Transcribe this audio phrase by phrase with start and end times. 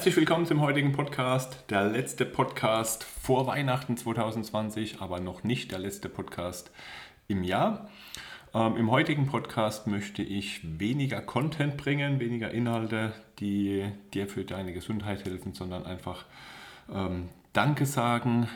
[0.00, 1.64] Herzlich willkommen zum heutigen Podcast.
[1.68, 6.70] Der letzte Podcast vor Weihnachten 2020, aber noch nicht der letzte Podcast
[7.28, 7.90] im Jahr.
[8.54, 14.72] Ähm, Im heutigen Podcast möchte ich weniger Content bringen, weniger Inhalte, die dir für deine
[14.72, 16.24] Gesundheit helfen, sondern einfach
[16.90, 18.48] ähm, Danke sagen,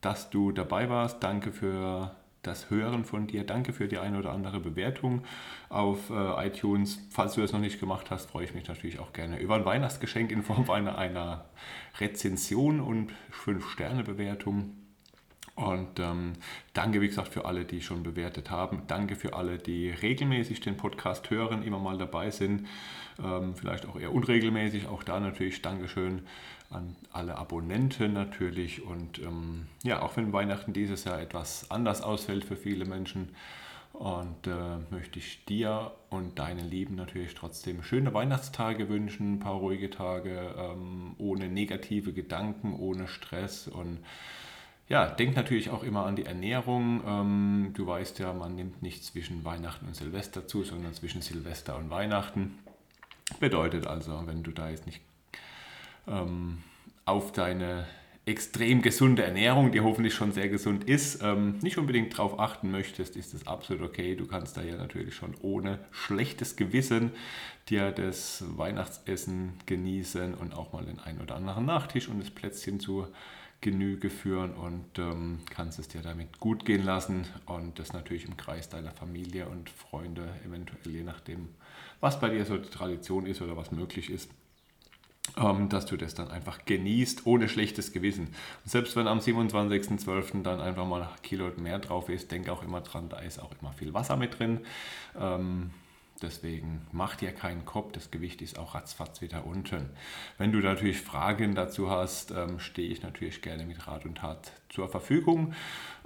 [0.00, 1.22] dass du dabei warst.
[1.22, 2.10] Danke für
[2.42, 3.44] das Hören von dir.
[3.44, 5.22] Danke für die eine oder andere Bewertung
[5.68, 7.00] auf äh, iTunes.
[7.10, 9.64] Falls du das noch nicht gemacht hast, freue ich mich natürlich auch gerne über ein
[9.64, 11.46] Weihnachtsgeschenk in Form einer, einer
[12.00, 14.74] Rezension und 5-Sterne-Bewertung.
[15.58, 16.34] Und ähm,
[16.72, 18.82] danke, wie gesagt, für alle, die schon bewertet haben.
[18.86, 22.68] Danke für alle, die regelmäßig den Podcast hören, immer mal dabei sind.
[23.20, 24.86] Ähm, vielleicht auch eher unregelmäßig.
[24.86, 26.22] Auch da natürlich Dankeschön
[26.70, 28.84] an alle Abonnenten natürlich.
[28.84, 33.34] Und ähm, ja, auch wenn Weihnachten dieses Jahr etwas anders ausfällt für viele Menschen.
[33.94, 39.54] Und äh, möchte ich dir und deinen Lieben natürlich trotzdem schöne Weihnachtstage wünschen, ein paar
[39.54, 43.98] ruhige Tage, ähm, ohne negative Gedanken, ohne Stress und
[44.88, 47.02] ja, denk natürlich auch immer an die Ernährung.
[47.06, 51.76] Ähm, du weißt ja, man nimmt nicht zwischen Weihnachten und Silvester zu, sondern zwischen Silvester
[51.76, 52.58] und Weihnachten.
[53.40, 55.02] Bedeutet also, wenn du da jetzt nicht
[56.06, 56.62] ähm,
[57.04, 57.86] auf deine
[58.28, 63.16] extrem gesunde Ernährung, die hoffentlich schon sehr gesund ist, ähm, nicht unbedingt darauf achten möchtest,
[63.16, 64.16] ist das absolut okay.
[64.16, 67.12] Du kannst da ja natürlich schon ohne schlechtes Gewissen
[67.68, 72.80] dir das Weihnachtsessen genießen und auch mal den einen oder anderen Nachtisch und das Plätzchen
[72.80, 73.06] zu
[73.60, 78.36] Genüge führen und ähm, kannst es dir damit gut gehen lassen und das natürlich im
[78.36, 81.48] Kreis deiner Familie und Freunde, eventuell je nachdem,
[82.00, 84.30] was bei dir so die Tradition ist oder was möglich ist,
[85.36, 88.28] ähm, dass du das dann einfach genießt, ohne schlechtes Gewissen.
[88.64, 90.42] Und selbst wenn am 27.12.
[90.42, 93.50] dann einfach mal ein Kilo mehr drauf ist, denk auch immer dran, da ist auch
[93.60, 94.60] immer viel Wasser mit drin.
[95.18, 95.70] Ähm,
[96.22, 99.90] Deswegen mach dir keinen Kopf, das Gewicht ist auch ratzfatz wieder unten.
[100.36, 104.52] Wenn du natürlich Fragen dazu hast, ähm, stehe ich natürlich gerne mit Rat und Tat
[104.68, 105.54] zur Verfügung.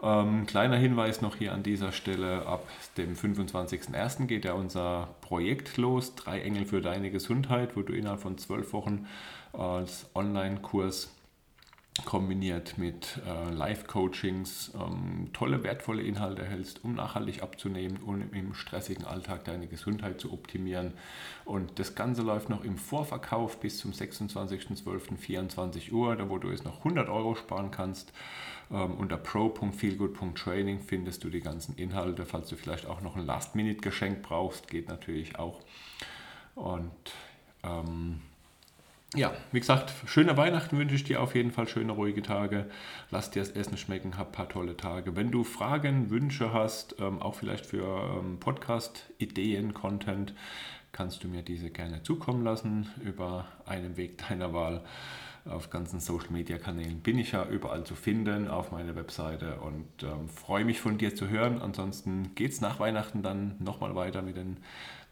[0.02, 4.26] Ähm, kleiner Hinweis noch hier an dieser Stelle, ab dem 25.01.
[4.26, 8.72] geht ja unser Projekt los, Drei Engel für deine Gesundheit, wo du innerhalb von zwölf
[8.72, 9.06] Wochen
[9.52, 11.10] als Online-Kurs
[12.06, 19.04] kombiniert mit äh, Live-Coachings ähm, tolle, wertvolle Inhalte erhältst, um nachhaltig abzunehmen und im stressigen
[19.04, 20.94] Alltag deine Gesundheit zu optimieren.
[21.44, 26.64] Und das Ganze läuft noch im Vorverkauf bis zum 26.12.24 Uhr, da wo du jetzt
[26.64, 28.14] noch 100 Euro sparen kannst.
[28.70, 32.24] Ähm, unter pro.feelgood.training findest du die ganzen Inhalte.
[32.24, 35.60] Falls du vielleicht auch noch ein Last-Minute-Geschenk brauchst, geht natürlich auch.
[36.54, 36.90] Und
[37.62, 38.22] ähm,
[39.14, 42.66] ja, wie gesagt, schöne Weihnachten wünsche ich dir auf jeden Fall, schöne ruhige Tage.
[43.10, 45.16] Lass dir das Essen schmecken, hab ein paar tolle Tage.
[45.16, 50.34] Wenn du Fragen, Wünsche hast, ähm, auch vielleicht für ähm, Podcast-Ideen, Content,
[50.92, 54.82] kannst du mir diese gerne zukommen lassen über einen Weg deiner Wahl.
[55.44, 59.86] Auf ganzen Social Media Kanälen bin ich ja überall zu finden auf meiner Webseite und
[60.02, 61.60] ähm, freue mich von dir zu hören.
[61.60, 64.58] Ansonsten geht es nach Weihnachten dann nochmal weiter mit den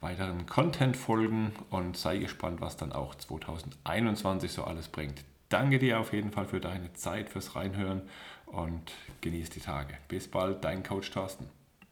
[0.01, 5.25] weiteren Content-Folgen und sei gespannt, was dann auch 2021 so alles bringt.
[5.49, 8.03] Danke dir auf jeden Fall für deine Zeit, fürs Reinhören
[8.47, 9.95] und genieß die Tage.
[10.07, 11.60] Bis bald, dein Coach Thorsten.